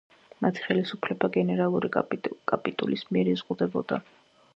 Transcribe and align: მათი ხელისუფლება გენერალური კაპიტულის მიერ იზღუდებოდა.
მათი 0.43 0.61
ხელისუფლება 0.67 1.29
გენერალური 1.35 1.91
კაპიტულის 2.53 3.05
მიერ 3.11 3.31
იზღუდებოდა. 3.35 4.01